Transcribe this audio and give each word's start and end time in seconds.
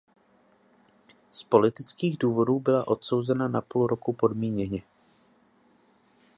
Z 1.31 1.43
politických 1.43 2.17
důvodů 2.17 2.59
byla 2.59 2.87
odsouzena 2.87 3.47
na 3.47 3.61
půl 3.61 3.87
roku 3.87 4.13
podmíněně. 4.13 4.81